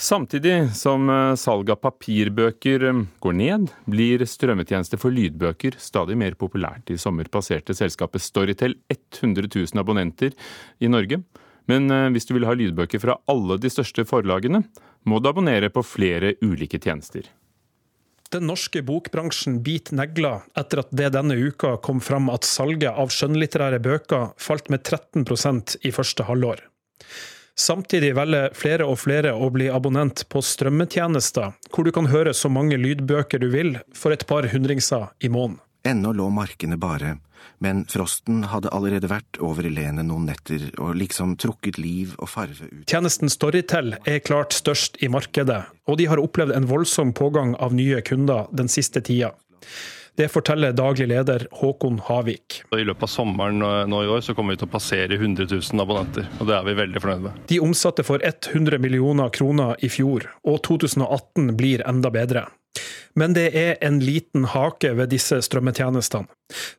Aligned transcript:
Samtidig 0.00 0.70
som 0.72 1.10
eh, 1.10 1.34
salget 1.36 1.74
av 1.74 1.80
papirbøker 1.84 2.84
eh, 2.88 3.00
går 3.20 3.34
ned, 3.36 3.66
blir 3.84 4.22
strømmetjenester 4.24 4.96
for 4.96 5.12
lydbøker 5.12 5.74
stadig 5.76 6.14
mer 6.16 6.38
populært. 6.40 6.88
I 6.88 6.96
sommer 6.96 7.28
passerte 7.28 7.76
selskapet 7.76 8.24
Storytel 8.24 8.78
100 8.88 9.50
000 9.52 9.82
abonnenter 9.82 10.32
i 10.80 10.88
Norge. 10.88 11.18
Men 11.68 11.92
eh, 11.92 12.06
hvis 12.14 12.24
du 12.30 12.32
vil 12.32 12.48
ha 12.48 12.54
lydbøker 12.56 13.02
fra 13.02 13.18
alle 13.28 13.58
de 13.60 13.68
største 13.68 14.06
forlagene, 14.08 14.62
må 15.04 15.20
du 15.20 15.28
abonnere 15.28 15.68
på 15.68 15.84
flere 15.84 16.32
ulike 16.40 16.80
tjenester. 16.80 17.28
Den 18.32 18.48
norske 18.48 18.80
bokbransjen 18.86 19.58
biter 19.66 19.98
negler 20.00 20.46
etter 20.56 20.80
at 20.80 20.94
det 20.96 21.10
denne 21.12 21.36
uka 21.36 21.74
kom 21.84 22.00
fram 22.00 22.32
at 22.32 22.48
salget 22.48 22.94
av 22.94 23.12
skjønnlitterære 23.12 23.82
bøker 23.84 24.30
falt 24.40 24.72
med 24.72 24.80
13% 24.80 25.76
i 25.84 25.92
første 25.92 26.24
halvår. 26.30 26.64
Samtidig 27.58 28.14
velger 28.16 28.54
flere 28.56 28.86
og 28.88 29.00
flere 29.02 29.32
å 29.34 29.50
bli 29.52 29.68
abonnent 29.72 30.24
på 30.32 30.42
strømmetjenester, 30.44 31.56
hvor 31.70 31.86
du 31.86 31.92
kan 31.94 32.08
høre 32.12 32.34
så 32.36 32.48
mange 32.52 32.78
lydbøker 32.80 33.42
du 33.42 33.50
vil 33.52 33.74
for 33.96 34.14
et 34.14 34.26
par 34.30 34.48
hundringser 34.52 35.10
i 35.20 35.32
måneden. 35.32 35.60
Ennå 35.86 36.12
lå 36.12 36.26
markene 36.28 36.76
bare, 36.76 37.14
men 37.64 37.86
frosten 37.88 38.42
hadde 38.52 38.72
allerede 38.76 39.08
vært 39.08 39.38
over 39.44 39.64
lenet 39.64 40.04
noen 40.08 40.26
netter 40.28 40.66
og 40.76 40.92
liksom 41.00 41.38
trukket 41.40 41.78
liv 41.80 42.12
og 42.18 42.28
farve 42.28 42.68
ut. 42.68 42.84
Tjenesten 42.90 43.32
Storytel 43.32 43.94
er 44.04 44.20
klart 44.24 44.56
størst 44.56 45.00
i 45.00 45.08
markedet, 45.12 45.62
og 45.88 45.96
de 46.00 46.08
har 46.10 46.20
opplevd 46.20 46.52
en 46.56 46.68
voldsom 46.68 47.14
pågang 47.16 47.54
av 47.56 47.72
nye 47.76 48.02
kunder 48.04 48.48
den 48.52 48.68
siste 48.68 49.00
tida. 49.04 49.32
Det 50.18 50.28
forteller 50.32 50.72
daglig 50.76 51.08
leder 51.10 51.46
Håkon 51.60 52.00
Havik. 52.06 52.62
I 52.76 52.84
løpet 52.84 53.06
av 53.06 53.12
sommeren 53.12 53.62
nå 53.90 54.02
i 54.04 54.10
år 54.10 54.24
så 54.24 54.34
kommer 54.36 54.56
vi 54.56 54.62
til 54.62 54.68
å 54.70 54.74
passere 54.74 55.18
100 55.18 55.48
000 55.52 55.84
abonnenter, 55.84 56.28
og 56.38 56.50
det 56.50 56.56
er 56.56 56.66
vi 56.66 56.78
veldig 56.82 57.02
fornøyd 57.02 57.26
med. 57.26 57.42
De 57.52 57.60
omsatte 57.62 58.04
for 58.06 58.22
100 58.24 58.80
millioner 58.82 59.30
kroner 59.34 59.76
i 59.84 59.90
fjor, 59.92 60.28
og 60.44 60.62
2018 60.66 61.54
blir 61.58 61.86
enda 61.88 62.12
bedre. 62.14 62.48
Men 63.18 63.34
det 63.34 63.48
er 63.58 63.78
en 63.82 63.98
liten 64.02 64.44
hake 64.52 64.92
ved 64.94 65.10
disse 65.10 65.40
strømmetjenestene. 65.42 66.30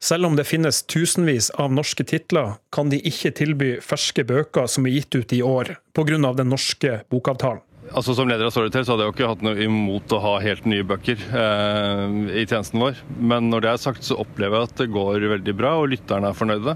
Selv 0.04 0.30
om 0.30 0.38
det 0.40 0.48
finnes 0.48 0.82
tusenvis 0.88 1.50
av 1.60 1.74
norske 1.76 2.06
titler, 2.08 2.56
kan 2.72 2.92
de 2.92 3.02
ikke 3.08 3.34
tilby 3.36 3.72
ferske 3.84 4.24
bøker 4.28 4.70
som 4.72 4.88
er 4.88 4.96
gitt 5.00 5.16
ut 5.16 5.36
i 5.36 5.42
år, 5.44 5.76
pga. 5.96 6.34
den 6.34 6.52
norske 6.52 7.02
bokavtalen. 7.12 7.64
Altså 7.92 8.14
Som 8.16 8.30
leder 8.30 8.48
av 8.48 8.54
Storytel 8.54 8.86
så 8.88 8.94
hadde 8.94 9.04
jeg 9.04 9.12
jo 9.12 9.16
ikke 9.18 9.30
hatt 9.34 9.44
noe 9.44 9.66
imot 9.66 10.14
å 10.16 10.20
ha 10.24 10.34
helt 10.44 10.68
nye 10.70 10.86
bøker 10.88 11.20
eh, 11.20 12.04
i 12.40 12.46
tjenesten 12.48 12.80
vår. 12.80 13.02
Men 13.20 13.50
når 13.52 13.66
det 13.66 13.72
er 13.72 13.82
sagt, 13.84 14.06
så 14.08 14.16
opplever 14.22 14.62
jeg 14.62 14.70
at 14.70 14.82
det 14.82 14.88
går 14.94 15.26
veldig 15.34 15.56
bra, 15.60 15.74
og 15.82 15.92
lytterne 15.92 16.32
er 16.32 16.38
fornøyde. 16.38 16.76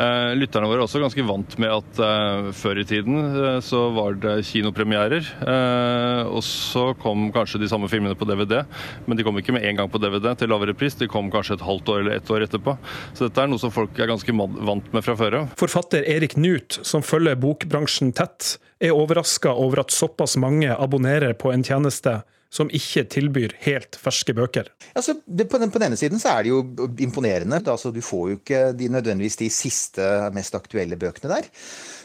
Eh, 0.00 0.32
lytterne 0.38 0.70
våre 0.70 0.80
er 0.80 0.86
også 0.86 1.02
ganske 1.02 1.26
vant 1.28 1.56
med 1.60 1.74
at 1.74 2.00
eh, 2.06 2.48
før 2.56 2.80
i 2.80 2.86
tiden 2.88 3.20
eh, 3.20 3.58
så 3.64 3.82
var 3.96 4.16
det 4.22 4.38
kinopremierer. 4.48 5.28
Eh, 5.44 6.22
og 6.30 6.40
så 6.46 6.88
kom 7.02 7.28
kanskje 7.36 7.60
de 7.60 7.70
samme 7.72 7.90
filmene 7.92 8.16
på 8.16 8.28
DVD, 8.28 8.62
men 9.06 9.20
de 9.20 9.26
kom 9.26 9.36
ikke 9.40 9.56
med 9.56 9.66
en 9.68 9.82
gang 9.82 9.92
på 9.92 10.00
DVD 10.00 10.32
til 10.40 10.52
lavere 10.52 10.76
pris. 10.76 10.96
De 10.96 11.10
kom 11.10 11.28
kanskje 11.32 11.58
et 11.58 11.66
halvt 11.68 11.92
år 11.92 12.04
eller 12.04 12.16
ett 12.16 12.32
år 12.32 12.46
etterpå. 12.48 12.78
Så 13.12 13.28
dette 13.28 13.44
er 13.44 13.52
noe 13.52 13.60
som 13.60 13.74
folk 13.74 13.98
er 14.00 14.08
ganske 14.12 14.38
vant 14.40 14.92
med 14.92 15.04
fra 15.04 15.18
før 15.20 15.42
av. 15.42 15.56
Forfatter 15.60 16.06
Erik 16.16 16.38
Knut, 16.38 16.80
som 16.86 17.04
følger 17.04 17.36
bokbransjen 17.40 18.16
tett, 18.16 18.56
er 18.80 18.92
overraska 18.92 19.52
over 19.52 19.80
at 19.80 19.90
såpass 19.90 20.36
mange 20.36 20.76
abonnerer 20.76 21.32
på 21.32 21.52
en 21.52 21.64
tjeneste 21.64 22.20
som 22.52 22.70
ikke 22.74 23.04
tilbyr 23.12 23.56
helt 23.66 23.98
ferske 24.00 24.34
bøker. 24.36 24.70
Altså, 24.94 25.16
det, 25.26 25.48
på, 25.50 25.58
den, 25.62 25.72
på, 25.74 25.80
denne 25.82 25.98
siden 25.98 26.20
så 26.22 26.36
er 26.36 26.46
det 26.46 26.52
jo 26.52 26.88
imponerende. 27.02 27.60
Altså, 27.64 27.92
du 27.94 28.00
får 28.04 28.30
jo 28.30 28.38
ikke 28.38 28.62
de, 28.78 28.88
nødvendigvis 28.92 29.38
de 29.40 29.50
siste, 29.52 30.06
mest 30.36 30.56
aktuelle 30.58 30.98
bøkene 31.00 31.32
der. 31.36 31.50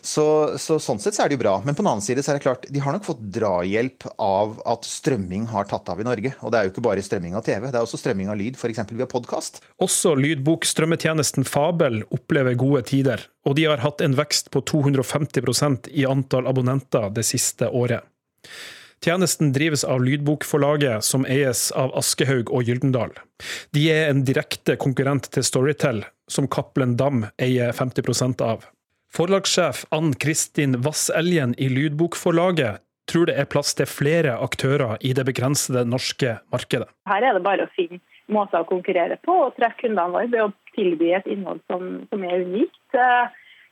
Så, 0.02 0.26
så, 0.58 0.80
Sånn 0.82 1.00
sett 1.00 1.16
så 1.16 1.24
er 1.24 1.32
det 1.32 1.38
jo 1.38 1.44
bra. 1.44 1.56
Men 1.66 1.78
på 1.78 1.84
den 1.84 1.92
annen 1.92 2.06
side 2.06 2.24
så 2.26 2.34
er 2.34 2.40
det 2.40 2.46
klart, 2.46 2.66
de 2.74 2.82
har 2.84 2.96
nok 2.96 3.06
fått 3.06 3.22
drahjelp 3.38 4.08
av 4.18 4.58
at 4.74 4.88
strømming 4.88 5.46
har 5.54 5.70
tatt 5.70 5.92
av 5.94 6.02
i 6.02 6.08
Norge. 6.08 6.34
Og 6.42 6.52
det 6.52 6.60
er 6.60 6.68
jo 6.68 6.74
ikke 6.74 6.86
bare 6.90 7.06
strømming 7.06 7.38
av 7.38 7.46
TV, 7.46 7.70
det 7.70 7.78
er 7.78 7.86
også 7.86 8.02
strømming 8.02 8.32
av 8.34 8.40
lyd, 8.42 8.58
f.eks. 8.58 8.84
via 8.92 9.10
podkast. 9.10 9.62
Også 9.84 10.16
lydbokstrømmetjenesten 10.18 11.48
Fabel 11.48 12.02
opplever 12.10 12.58
gode 12.60 12.84
tider. 12.90 13.28
Og 13.46 13.58
de 13.58 13.70
har 13.70 13.82
hatt 13.86 14.02
en 14.04 14.18
vekst 14.18 14.52
på 14.54 14.64
250% 14.66 15.92
i 15.94 16.06
antall 16.10 16.50
abonnenter 16.50 17.10
det 17.14 17.26
siste 17.28 17.70
året. 17.70 18.06
Tjenesten 19.06 19.54
drives 19.54 19.84
av 19.84 20.04
Lydbokforlaget, 20.06 21.04
som 21.04 21.24
eies 21.26 21.72
av 21.72 21.90
Aschehoug 21.98 22.52
og 22.54 22.68
Gyldendal. 22.70 23.16
De 23.74 23.88
er 23.90 24.12
en 24.12 24.22
direkte 24.28 24.76
konkurrent 24.78 25.26
til 25.34 25.42
Storytel, 25.48 26.04
som 26.30 26.46
Cappelen 26.46 26.94
Dam 27.00 27.24
eier 27.42 27.74
50% 27.74 28.44
av. 28.46 28.68
Forlagssjef 29.12 29.88
Ann 29.90 30.14
Kristin 30.14 30.78
Vasseljen 30.86 31.58
i 31.58 31.72
Lydbokforlaget 31.74 32.86
tror 33.10 33.26
det 33.26 33.40
er 33.42 33.50
plass 33.50 33.74
til 33.74 33.90
flere 33.90 34.38
aktører 34.38 35.02
i 35.02 35.16
det 35.18 35.26
begrensede 35.26 35.82
norske 35.90 36.38
markedet. 36.54 36.88
Her 37.10 37.26
er 37.26 37.40
det 37.40 37.46
bare 37.50 37.66
å 37.66 37.74
finne 37.74 38.04
måter 38.30 38.62
å 38.62 38.70
konkurrere 38.70 39.18
på 39.26 39.34
og 39.48 39.58
trekke 39.58 39.88
kundene 39.88 40.14
våre 40.14 40.30
ved 40.30 40.46
å 40.46 40.52
tilby 40.78 41.10
et 41.18 41.26
innhold 41.26 41.66
som, 41.66 42.04
som 42.14 42.30
er 42.30 42.46
unikt 42.46 43.02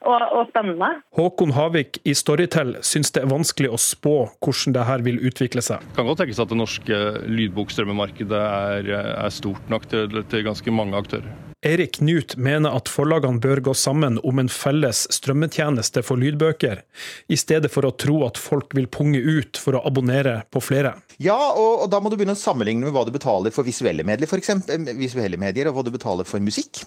og, 0.05 0.23
og, 0.31 0.47
spennende. 0.51 0.91
Håkon 1.17 1.53
Havik 1.55 1.99
i 2.07 2.15
Storytel 2.17 2.77
syns 2.85 3.11
det 3.15 3.23
er 3.25 3.31
vanskelig 3.31 3.73
å 3.73 3.81
spå 3.81 4.15
hvordan 4.39 4.77
det 4.77 4.87
her 4.87 5.05
vil 5.05 5.19
utvikle 5.27 5.63
seg. 5.65 5.83
Det 5.91 5.99
kan 5.99 6.09
godt 6.09 6.23
tenkes 6.23 6.41
at 6.41 6.53
det 6.53 6.59
norske 6.59 7.01
lydbokstrømmemarkedet 7.27 8.43
er, 8.47 8.91
er 9.11 9.35
stort 9.35 9.71
nok 9.71 9.89
til, 9.91 10.21
til 10.31 10.47
ganske 10.47 10.75
mange 10.75 10.99
aktører. 10.99 11.48
Erik 11.59 11.97
Knut 11.97 12.38
mener 12.40 12.72
at 12.72 12.88
forlagene 12.88 13.42
bør 13.44 13.59
gå 13.68 13.74
sammen 13.75 14.16
om 14.24 14.40
en 14.40 14.47
felles 14.47 15.02
strømmetjeneste 15.12 16.00
for 16.08 16.22
lydbøker, 16.22 16.86
i 17.28 17.38
stedet 17.40 17.68
for 17.74 17.84
å 17.84 17.92
tro 18.00 18.22
at 18.24 18.40
folk 18.40 18.72
vil 18.78 18.88
punge 18.88 19.20
ut 19.20 19.59
for 19.59 19.75
å 19.75 19.81
abonnere 19.90 20.38
på 20.56 20.62
flere. 20.64 20.94
Ja, 21.20 21.36
og, 21.52 21.84
og 21.84 21.90
da 21.92 22.00
må 22.00 22.08
du 22.08 22.16
begynne 22.16 22.38
å 22.38 22.40
sammenligne 22.40 22.88
med 22.88 22.96
hva 22.96 23.03
du 23.03 23.12
betaler 23.12 23.52
for 23.52 23.68
visuelle 23.68 24.06
medier, 24.08 24.30
for 24.31 24.40
eksempel, 24.40 24.88
eh, 24.88 24.96
visuelle 24.96 25.40
medier 25.42 25.68
og 25.68 25.75
hva 25.75 25.84
du 25.84 25.92
betaler 25.92 26.28
for 26.28 26.40
musikk. 26.40 26.80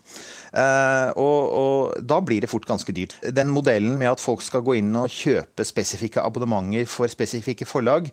Uh, 0.57 1.13
og, 1.21 1.41
og, 1.53 2.01
da 2.09 2.23
blir 2.25 2.41
det 2.41 2.49
fort 2.49 2.65
ganske 2.69 2.97
dyrt. 2.97 3.19
Den 3.29 3.53
modellen 3.53 3.99
med 4.01 4.15
at 4.15 4.25
folk 4.25 4.41
skal 4.45 4.65
gå 4.65 4.79
inn 4.81 4.97
og 4.97 5.13
kjøpe 5.13 5.69
spesifikke 5.69 6.25
abonnementer 6.25 6.89
for 6.89 7.13
spesifikke 7.13 7.69
forlag, 7.69 8.09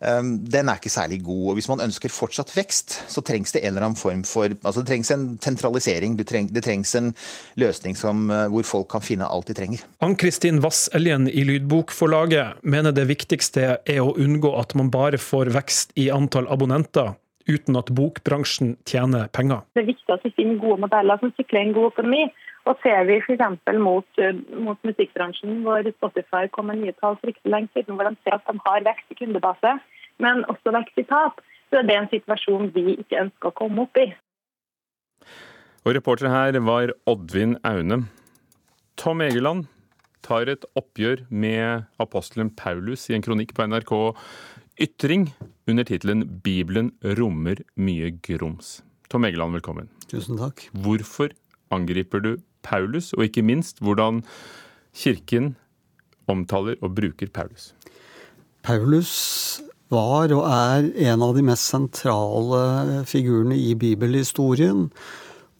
den 0.00 0.68
er 0.68 0.76
ikke 0.76 0.92
særlig 0.92 1.22
god. 1.24 1.48
og 1.48 1.54
Hvis 1.54 1.68
man 1.68 1.80
ønsker 1.80 2.12
fortsatt 2.12 2.52
vekst, 2.56 2.98
så 3.08 3.22
trengs 3.24 3.52
det 3.52 3.62
en 3.62 3.72
eller 3.72 3.86
annen 3.88 3.96
form 3.96 4.24
for 4.28 4.44
altså 4.52 4.80
Det 4.80 4.88
trengs 4.90 5.10
en 5.10 5.38
sentralisering. 5.42 6.16
Det 6.18 6.62
trengs 6.64 6.94
en 6.94 7.14
løsning 7.56 7.96
som, 7.96 8.30
eh, 8.30 8.46
hvor 8.48 8.62
folk 8.62 8.88
kan 8.90 9.00
finne 9.00 9.28
alt 9.28 9.48
de 9.48 9.54
trenger. 9.54 9.84
Ann-Kristin 10.00 10.60
Vasseljen 10.62 11.28
i 11.28 11.44
Lydbokforlaget 11.44 12.62
mener 12.62 12.92
det 12.92 13.08
viktigste 13.08 13.78
er 13.86 14.00
å 14.02 14.16
unngå 14.16 14.52
at 14.60 14.74
man 14.74 14.90
bare 14.90 15.18
får 15.18 15.52
vekst 15.54 15.96
i 15.96 16.10
antall 16.10 16.48
abonnenter 16.48 17.14
uten 17.46 17.78
at 17.78 17.92
bokbransjen 17.94 18.74
tjener 18.88 19.30
penger. 19.36 19.62
Det 19.74 19.84
er 19.84 19.92
viktig 19.92 20.12
at 20.12 20.24
vi 20.26 20.34
finner 20.36 20.60
gode 20.62 20.82
modeller 20.86 21.20
som 21.22 21.32
sikrer 21.36 21.62
en 21.62 21.74
god 21.76 21.92
økonomi. 21.92 22.26
Og 22.66 22.80
ser 22.82 23.04
vi 23.06 23.20
f.eks. 23.22 23.42
Mot, 23.78 24.08
eh, 24.18 24.38
mot 24.58 24.78
musikkbransjen, 24.82 25.60
hvor 25.62 25.86
Spotify 25.94 26.48
kom 26.50 26.66
med 26.66 26.80
nye 26.80 26.94
tall 26.98 27.14
for 27.20 27.30
ikke 27.30 27.52
lenge 27.52 27.70
siden, 27.76 27.94
hvor 27.94 28.08
de 28.08 28.18
ser 28.26 28.34
at 28.34 28.48
de 28.50 28.58
har 28.64 28.86
vekst 28.88 29.14
i 29.14 29.18
kundebase, 29.20 29.76
men 30.18 30.42
også 30.50 30.74
vekst 30.74 30.98
i 30.98 31.06
tap, 31.06 31.38
så 31.70 31.78
er 31.78 31.86
det 31.86 31.96
en 31.96 32.10
situasjon 32.10 32.72
vi 32.74 32.96
ikke 32.96 33.20
ønsker 33.22 33.52
å 33.52 33.54
komme 33.62 33.86
opp 33.86 34.02
i. 34.02 34.08
Og 35.86 35.94
Reporter 35.94 36.32
her 36.32 36.58
var 36.66 36.90
Oddvin 37.06 37.54
Aune. 37.62 38.02
Tom 38.98 39.22
Egeland 39.22 39.68
tar 40.26 40.50
et 40.50 40.64
oppgjør 40.74 41.22
med 41.30 41.86
apostelen 42.02 42.50
Paulus 42.50 43.06
i 43.06 43.14
en 43.14 43.22
kronikk 43.22 43.54
på 43.54 43.68
NRK 43.70 43.92
Ytring 44.76 45.30
under 45.66 45.84
tittelen 45.88 46.40
'Bibelen 46.44 46.90
rommer 47.16 47.62
mye 47.76 48.10
grums'. 48.10 48.82
Tom 49.08 49.24
Egeland, 49.24 49.54
velkommen. 49.56 49.88
Tusen 50.10 50.36
takk. 50.36 50.66
Hvorfor 50.72 51.30
angriper 51.72 52.20
du 52.20 52.36
Paulus, 52.62 53.14
og 53.16 53.24
ikke 53.24 53.42
minst 53.42 53.80
hvordan 53.80 54.20
kirken 54.92 55.54
omtaler 56.28 56.76
og 56.82 56.92
bruker 56.98 57.32
Paulus. 57.32 57.72
Paulus 58.62 59.62
var 59.88 60.34
og 60.36 60.44
er 60.44 60.90
en 61.08 61.24
av 61.24 61.32
de 61.38 61.46
mest 61.46 61.72
sentrale 61.72 63.00
figurene 63.08 63.56
i 63.56 63.72
bibelhistorien. 63.80 64.90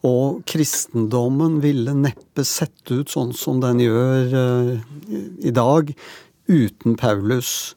Og 0.05 0.43
kristendommen 0.45 1.57
ville 1.63 1.95
neppe 1.97 2.45
sett 2.45 2.91
ut 2.91 3.09
sånn 3.09 3.33
som 3.33 3.63
den 3.65 3.81
gjør 3.81 4.37
uh, 4.37 4.75
i 5.41 5.49
dag, 5.49 5.89
uten 6.45 6.99
Paulus. 7.01 7.73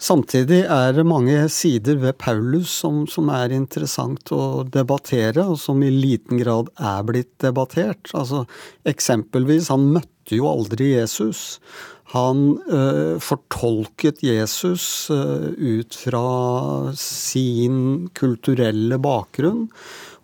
Samtidig 0.00 0.62
er 0.64 0.94
det 0.96 1.04
mange 1.04 1.36
sider 1.52 1.98
ved 2.00 2.16
Paulus 2.22 2.72
som, 2.82 3.02
som, 3.10 3.28
er 3.36 3.52
interessant 3.52 4.32
å 4.32 4.64
debattere, 4.64 5.44
og 5.44 5.58
som 5.60 5.82
i 5.84 5.90
liten 5.92 6.40
grad 6.40 6.70
er 6.80 7.04
blitt 7.04 7.34
debattert. 7.44 8.08
Altså, 8.16 8.46
eksempelvis, 8.88 9.68
han 9.68 9.90
møtte 9.92 10.38
jo 10.38 10.48
aldri 10.48 10.94
Jesus. 10.94 11.60
Han 12.14 12.56
øh, 12.72 13.20
fortolket 13.22 14.24
Jesus 14.24 15.10
øh, 15.12 15.52
ut 15.52 16.00
fra 16.06 16.24
sin 16.96 18.08
kulturelle 18.16 18.96
bakgrunn. 19.04 19.68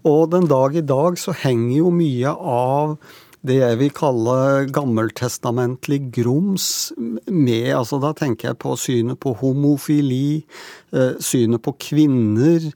Og 0.09 0.33
den 0.33 0.49
dag 0.49 0.81
i 0.81 0.87
dag 0.87 1.21
så 1.21 1.37
henger 1.37 1.77
jo 1.83 1.93
mye 1.93 2.33
av 2.33 2.97
det 3.47 3.59
jeg 3.61 3.79
vil 3.81 3.93
kalle 3.95 4.67
gammeltestamentlig 4.75 5.99
grums 6.15 6.93
med 6.97 7.69
altså 7.77 8.01
Da 8.03 8.13
tenker 8.17 8.51
jeg 8.51 8.61
på 8.63 8.75
synet 8.81 9.21
på 9.23 9.35
homofili, 9.41 10.45
eh, 10.93 11.15
synet 11.21 11.63
på 11.63 11.77
kvinner. 11.79 12.71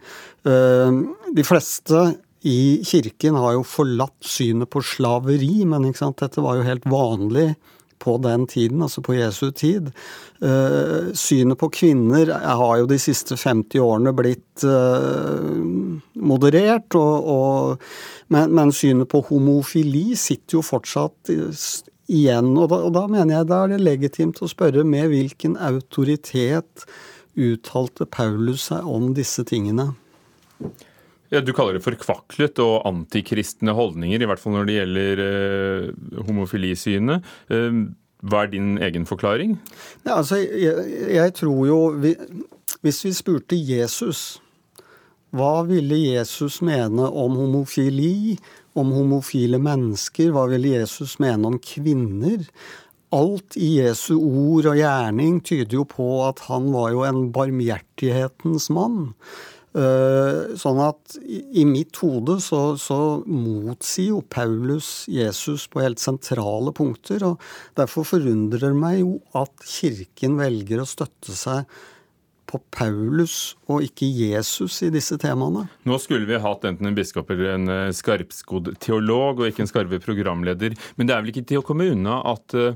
Eh, 0.44 1.00
de 1.34 1.46
fleste 1.46 2.04
i 2.46 2.80
kirken 2.86 3.36
har 3.36 3.58
jo 3.58 3.66
forlatt 3.66 4.16
synet 4.24 4.70
på 4.72 4.82
slaveri, 4.84 5.64
men 5.68 5.90
dette 5.90 6.40
var 6.40 6.56
jo 6.56 6.68
helt 6.68 6.86
vanlig 6.88 7.54
på 8.00 8.16
den 8.22 8.46
tiden, 8.50 8.82
altså 8.82 9.02
på 9.04 9.14
Jesu 9.18 9.50
tid. 9.56 9.90
Uh, 10.40 11.12
synet 11.16 11.60
på 11.60 11.68
kvinner 11.74 12.32
har 12.32 12.80
jo 12.80 12.88
de 12.90 12.98
siste 13.00 13.36
50 13.36 13.82
årene 13.84 14.14
blitt 14.16 14.64
uh, 14.64 15.52
moderert, 16.16 16.96
og, 16.98 17.30
og, 17.34 17.86
men, 18.32 18.54
men, 18.56 18.74
synet 18.74 19.10
på 19.12 19.22
homofili 19.28 20.16
sitter 20.18 20.58
jo 20.58 20.64
fortsatt 20.64 21.32
igjen. 22.10 22.52
Og 22.56 22.70
da, 22.72 22.82
og 22.88 22.94
da 22.96 23.06
mener 23.10 23.38
jeg 23.38 23.50
da 23.52 23.62
er 23.64 23.74
det 23.74 23.82
legitimt 23.84 24.42
å 24.42 24.50
spørre 24.50 24.84
med 24.86 25.10
hvilken 25.12 25.58
autoritet 25.60 26.86
uttalte 27.38 28.08
Paulus 28.10 28.68
seg 28.70 28.86
om 28.88 29.12
disse 29.16 29.44
tingene? 29.48 29.92
Ja, 31.30 31.40
Du 31.40 31.52
kaller 31.54 31.78
det 31.78 31.84
forkvaklet 31.84 32.58
og 32.62 32.86
antikristne 32.88 33.74
holdninger, 33.76 34.20
i 34.22 34.28
hvert 34.28 34.42
fall 34.42 34.56
når 34.58 34.68
det 34.68 34.76
gjelder 34.80 35.24
eh, 35.24 35.88
homofilisynet. 36.26 37.32
Eh, 37.54 37.80
hva 38.26 38.44
er 38.44 38.52
din 38.52 38.76
egen 38.82 39.06
forklaring? 39.08 39.56
Ja, 40.04 40.18
altså, 40.18 40.42
jeg, 40.42 40.86
jeg 41.14 41.34
tror 41.38 41.60
jo 41.64 41.80
vi, 42.02 42.12
Hvis 42.84 43.04
vi 43.06 43.14
spurte 43.16 43.56
Jesus 43.56 44.40
hva 45.30 45.60
ville 45.62 45.94
Jesus 45.94 46.56
mene 46.66 47.06
om 47.06 47.36
homofili, 47.38 48.34
om 48.74 48.88
homofile 48.90 49.60
mennesker? 49.62 50.32
Hva 50.34 50.48
ville 50.50 50.72
Jesus 50.72 51.20
mene 51.22 51.52
om 51.52 51.58
kvinner? 51.62 52.42
Alt 53.14 53.54
i 53.54 53.76
Jesu 53.76 54.16
ord 54.16 54.66
og 54.72 54.80
gjerning 54.80 55.38
tyder 55.46 55.78
jo 55.78 55.84
på 55.86 56.08
at 56.26 56.42
han 56.48 56.66
var 56.74 56.90
jo 56.96 57.04
en 57.06 57.28
barmhjertighetens 57.34 58.66
mann. 58.74 59.12
Eh, 59.70 60.56
sånn 60.58 60.80
at 60.82 61.14
i 61.22 61.62
mitt 61.62 61.94
hode 62.02 62.40
så, 62.42 62.74
så 62.74 62.98
motsier 63.22 64.08
jo 64.16 64.24
Paulus 64.26 65.04
Jesus 65.06 65.68
på 65.70 65.84
helt 65.84 66.02
sentrale 66.02 66.72
punkter. 66.74 67.22
og 67.28 67.44
Derfor 67.78 68.08
forundrer 68.16 68.66
det 68.66 68.74
meg 68.74 68.98
jo 69.04 69.20
at 69.38 69.54
Kirken 69.62 70.40
velger 70.40 70.82
å 70.82 70.88
støtte 70.90 71.36
seg 71.38 71.70
på 72.50 72.58
Paulus 72.74 73.54
og 73.70 73.84
ikke 73.86 74.08
Jesus 74.10 74.80
i 74.82 74.90
disse 74.90 75.14
temaene. 75.22 75.68
Nå 75.86 75.98
skulle 76.02 76.26
vi 76.26 76.40
hatt 76.42 76.66
enten 76.66 76.90
en 76.90 76.96
biskop 76.96 77.30
eller 77.30 77.54
en 77.54 77.70
eh, 77.70 77.94
skarpskodd 77.94 78.72
teolog, 78.82 79.38
og 79.38 79.52
ikke 79.52 79.68
en 79.68 79.70
skarve 79.70 80.00
programleder. 80.02 80.74
Men 80.98 81.06
det 81.06 81.14
er 81.14 81.22
vel 81.22 81.30
ikke 81.34 81.46
til 81.52 81.62
å 81.62 81.66
komme 81.66 81.92
unna 81.92 82.18
at 82.32 82.58
uh, 82.58 82.72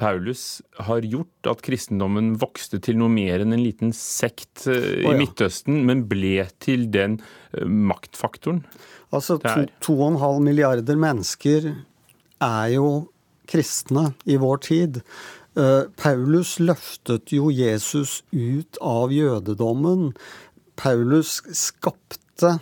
Paulus 0.00 0.60
har 0.86 1.04
gjort 1.08 1.48
at 1.50 1.62
kristendommen 1.64 2.34
vokste 2.40 2.80
til 2.84 2.98
noe 3.00 3.12
mer 3.12 3.42
enn 3.44 3.56
en 3.56 3.64
liten 3.64 3.94
sekt 3.96 4.66
ja. 4.68 4.76
i 4.76 5.16
Midtøsten, 5.16 5.82
men 5.88 6.04
ble 6.10 6.44
til 6.62 6.88
den 6.92 7.18
uh, 7.20 7.64
maktfaktoren 7.64 8.64
Altså 9.14 9.36
to, 9.38 9.66
to 9.80 9.94
og 10.00 10.08
en 10.12 10.20
halv 10.20 10.40
milliarder 10.42 10.98
mennesker 10.98 11.68
er 12.42 12.68
jo 12.74 12.88
kristne 13.46 14.10
i 14.26 14.34
vår 14.42 14.62
tid. 14.66 15.00
Uh, 15.56 15.86
Paulus 15.96 16.56
løftet 16.60 17.32
jo 17.32 17.52
Jesus 17.54 18.18
ut 18.34 18.80
av 18.82 19.14
jødedommen. 19.14 20.10
Paulus 20.76 21.38
skapte 21.56 22.58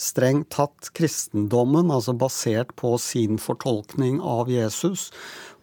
strengt 0.00 0.50
tatt 0.54 0.90
kristendommen, 0.96 1.92
altså 1.92 2.14
basert 2.16 2.74
på 2.78 2.94
sin 3.02 3.38
fortolkning 3.42 4.22
av 4.22 4.50
Jesus. 4.52 5.08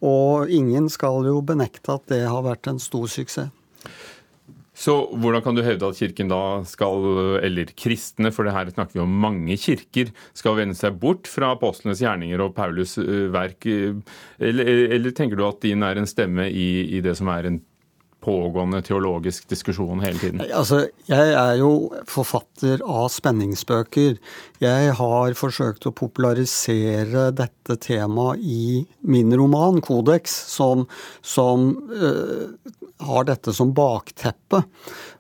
Og 0.04 0.52
ingen 0.52 0.90
skal 0.92 1.26
jo 1.28 1.40
benekte 1.46 1.96
at 1.96 2.10
det 2.12 2.26
har 2.28 2.46
vært 2.46 2.70
en 2.72 2.82
stor 2.82 3.08
suksess. 3.12 3.54
Så 4.76 4.92
hvordan 5.16 5.40
kan 5.40 5.56
du 5.56 5.62
hevde 5.64 5.88
at 5.88 5.96
kirken 5.96 6.28
da 6.28 6.60
skal, 6.68 7.06
eller 7.48 7.70
kristne, 7.80 8.28
for 8.36 8.44
det 8.44 8.52
her 8.58 8.72
snakker 8.74 8.98
vi 8.98 9.04
om 9.06 9.14
mange 9.24 9.56
kirker, 9.56 10.12
skal 10.36 10.58
vende 10.60 10.76
seg 10.76 10.98
bort 11.00 11.30
fra 11.32 11.54
apostlenes 11.56 12.02
gjerninger 12.04 12.44
og 12.44 12.52
Paulus' 12.58 12.98
verk? 13.32 13.64
Eller, 14.36 14.74
eller 14.98 15.16
tenker 15.16 15.40
du 15.40 15.46
at 15.48 15.64
din 15.64 15.86
er 15.88 16.02
en 16.02 16.10
stemme 16.10 16.50
i, 16.52 16.68
i 16.98 17.00
det 17.06 17.16
som 17.16 17.32
er 17.32 17.48
en 17.48 17.62
pågående 18.26 18.82
teologisk 18.86 19.50
diskusjon 19.52 20.02
hele 20.04 20.20
tiden? 20.20 20.44
Altså, 20.50 20.86
jeg 21.10 21.34
er 21.38 21.60
jo 21.62 21.72
forfatter 22.10 22.82
av 22.82 23.08
spenningsbøker. 23.14 24.18
Jeg 24.64 24.96
har 25.00 25.38
forsøkt 25.38 25.86
å 25.86 25.94
popularisere 25.96 27.30
dette 27.36 27.78
temaet 27.86 28.42
i 28.42 28.86
min 29.06 29.34
roman 29.38 29.82
'Kodeks', 29.86 30.36
som, 30.56 30.88
som 31.22 31.70
uh, 31.94 32.50
har 33.04 33.26
dette 33.28 33.54
som 33.54 33.74
bakteppe. 33.76 34.62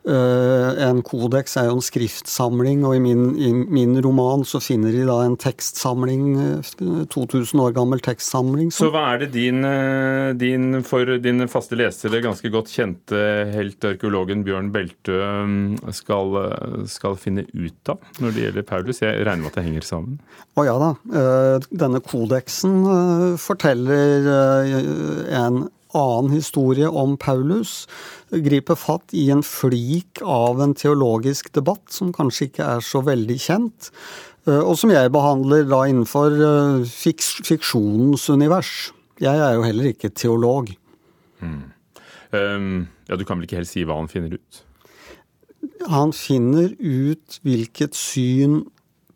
Uh, 0.05 0.77
en 0.85 1.01
kodeks 1.05 1.57
er 1.57 1.67
jo 1.67 1.79
en 1.79 1.83
skriftsamling, 1.83 2.83
og 2.87 2.95
i 2.95 3.01
min, 3.03 3.23
i 3.41 3.49
min, 3.51 3.95
roman 4.05 4.45
så 4.47 4.61
finner 4.63 4.93
de 4.93 5.03
da 5.07 5.17
en 5.25 5.35
tekstsamling, 5.39 6.27
2000 7.11 7.41
eh, 7.41 7.63
år 7.65 7.75
gammel 7.75 8.03
tekstsamling. 8.05 8.69
Så 8.75 8.91
hva 8.93 9.05
er 9.13 9.23
det 9.23 9.31
din, 9.33 9.65
din, 10.39 10.81
for 10.87 11.15
din 11.21 11.47
faste 11.51 11.77
lesere 11.79 12.21
ganske 12.23 12.51
godt 12.53 12.71
kjente 12.71 13.21
helt 13.53 13.87
arkeologen 13.87 14.45
Bjørn 14.45 14.71
Beltø 14.75 15.19
skal, 15.95 16.37
skal, 16.91 17.17
finne 17.19 17.45
ut 17.53 17.91
av 17.91 18.21
når 18.21 18.35
det 18.35 18.45
gjelder 18.45 18.67
Paulus? 18.67 19.01
Jeg 19.01 19.25
regner 19.25 19.45
med 19.45 19.51
at 19.51 19.59
det 19.59 19.65
henger 19.67 19.87
sammen? 19.87 20.19
Å 20.55 20.67
ja 20.67 20.75
da. 20.81 20.91
Denne 21.71 22.03
kodeksen 22.05 22.77
forteller 23.41 24.29
en 25.33 25.65
annen 25.95 26.35
historie 26.35 26.89
om 26.89 27.15
Paulus, 27.21 27.85
griper 28.29 28.77
fatt 28.79 29.13
i 29.15 29.29
en 29.33 29.43
flik 29.45 30.21
av 30.21 30.61
en 30.63 30.75
teologisk 30.77 31.51
debatt 31.55 31.93
som 31.93 32.13
kanskje 32.15 32.49
ikke 32.49 32.69
er 32.77 32.83
så 32.85 33.01
veldig 33.05 33.37
kjent, 33.41 33.91
eh, 34.47 34.59
og 34.61 34.75
som 34.79 34.93
jeg 34.93 35.13
behandler 35.15 35.67
da 35.69 35.85
innenfor 35.89 36.35
eh, 36.49 36.99
fiksjonens 37.47 38.27
univers. 38.29 38.75
Jeg 39.21 39.39
er 39.39 39.55
jo 39.55 39.63
heller 39.63 39.93
ikke 39.93 40.11
teolog. 40.11 40.73
Mm. 41.39 41.63
Um, 42.35 42.87
ja, 43.07 43.15
Du 43.15 43.23
kan 43.23 43.37
vel 43.37 43.47
ikke 43.47 43.61
helt 43.61 43.71
si 43.71 43.85
hva 43.87 43.99
han 43.99 44.11
finner 44.11 44.35
ut? 44.35 44.63
Han 45.89 46.11
finner 46.15 46.73
ut 46.79 47.39
hvilket 47.45 47.95
syn 47.97 48.65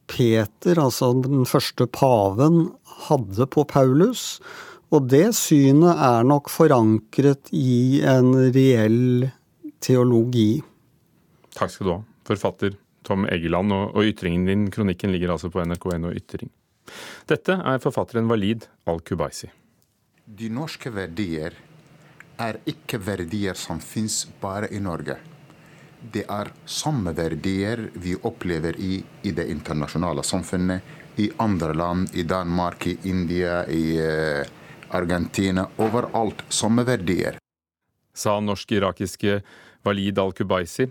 Peter, 0.10 0.80
altså 0.82 1.12
den 1.22 1.46
første 1.46 1.86
paven, 1.86 2.72
hadde 3.10 3.46
på 3.52 3.64
Paulus 3.70 4.40
og 4.90 5.06
det 5.10 5.28
synet 5.38 6.00
er 6.02 6.26
nok 6.26 6.50
forankret 6.50 7.52
i 7.54 8.02
en 8.02 8.34
reell 8.50 9.28
teologi. 9.84 10.62
Takk 11.54 11.74
skal 11.74 11.86
du 11.86 11.92
ha, 11.94 12.00
forfatter 12.26 12.78
Tom 13.06 13.28
Egeland. 13.30 13.74
Og, 13.76 13.96
og 13.96 14.10
ytringen 14.10 14.48
din, 14.50 14.68
kronikken, 14.74 15.14
ligger 15.14 15.36
altså 15.36 15.52
på 15.54 15.62
nrk1 15.64 16.10
og 16.10 16.18
Ytring. 16.18 16.52
Dette 17.30 17.54
er 17.54 17.82
forfatteren 17.84 18.30
Walid 18.30 18.66
al-Kubaisi. 18.90 19.52
De 20.26 20.50
norske 20.54 20.92
verdier 20.94 21.54
er 22.40 22.62
ikke 22.70 23.00
verdier 23.04 23.58
som 23.58 23.82
fins 23.84 24.24
bare 24.42 24.70
i 24.74 24.82
Norge. 24.82 25.18
Det 26.00 26.24
er 26.32 26.50
samme 26.66 27.12
verdier 27.14 27.90
vi 28.00 28.16
opplever 28.16 28.78
i, 28.80 29.02
i 29.28 29.34
det 29.36 29.50
internasjonale 29.52 30.24
samfunnet, 30.24 30.96
i 31.20 31.28
andre 31.44 31.74
land, 31.76 32.14
i 32.16 32.24
Danmark, 32.24 32.88
i 32.88 32.96
India, 33.12 33.66
i 33.68 33.98
uh, 34.00 34.59
Argentina, 34.90 35.68
overalt 35.78 36.44
samme 36.50 36.86
verdier. 36.86 37.38
Sa 38.14 38.40
norsk-irakiske 38.40 39.42
Walid 39.86 40.20
al-Kubaisi. 40.20 40.90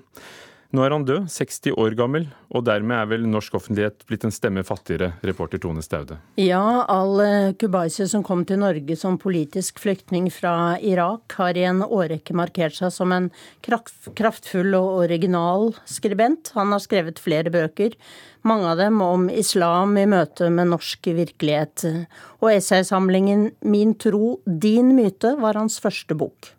Nå 0.68 0.82
er 0.84 0.92
han 0.92 1.04
død, 1.08 1.30
60 1.32 1.78
år 1.80 1.94
gammel, 1.96 2.26
og 2.52 2.66
dermed 2.66 2.92
er 2.92 3.06
vel 3.08 3.22
norsk 3.24 3.54
offentlighet 3.56 4.02
blitt 4.04 4.26
en 4.28 4.34
stemme 4.34 4.60
fattigere, 4.68 5.14
reporter 5.24 5.56
Tone 5.62 5.80
Staude. 5.80 6.18
Ja, 6.36 6.84
al-Kubaisi 6.92 8.04
som 8.10 8.20
kom 8.26 8.42
til 8.44 8.60
Norge 8.60 8.92
som 9.00 9.16
politisk 9.16 9.80
flyktning 9.80 10.26
fra 10.28 10.76
Irak, 10.84 11.32
har 11.38 11.56
i 11.56 11.62
en 11.64 11.80
årrekke 11.86 12.36
markert 12.36 12.76
seg 12.76 12.92
som 12.92 13.14
en 13.16 13.30
kraftfull 13.64 14.76
og 14.76 15.06
original 15.06 15.72
skribent. 15.88 16.50
Han 16.58 16.74
har 16.76 16.82
skrevet 16.84 17.22
flere 17.24 17.48
bøker, 17.54 17.96
mange 18.44 18.68
av 18.68 18.82
dem 18.82 19.00
om 19.00 19.24
islam 19.32 19.96
i 19.96 20.04
møte 20.04 20.50
med 20.52 20.68
norsk 20.74 21.08
virkelighet. 21.16 21.86
Og 22.42 22.50
essaysamlingen 22.52 23.54
Min 23.64 23.94
tro, 23.96 24.42
din 24.44 24.92
myte 24.98 25.32
var 25.40 25.56
hans 25.56 25.80
første 25.80 26.12
bok. 26.12 26.52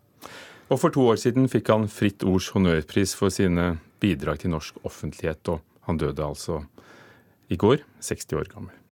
Og 0.66 0.82
for 0.82 0.90
to 0.90 1.06
år 1.14 1.22
siden 1.22 1.46
fikk 1.50 1.70
han 1.70 1.86
Fritt 1.86 2.26
Ords 2.26 2.50
honnørpris 2.56 3.14
for 3.14 3.30
sine 3.30 3.76
bidrag 4.00 4.42
til 4.42 4.52
norsk 4.52 4.80
offentlighet, 4.84 5.52
og 5.52 5.60
han 5.88 6.00
døde 6.00 6.24
altså 6.24 6.62
i 7.50 7.58
går, 7.60 7.82
60 8.00 8.32
år 8.38 8.52
gammel. 8.52 8.80